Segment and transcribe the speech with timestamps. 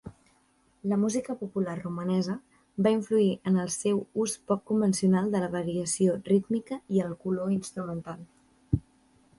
[0.91, 2.37] La música popular romanesa
[2.87, 7.55] va influir en el seu ús poc convencional de la variació rítmica i el color
[7.61, 8.27] instrumental.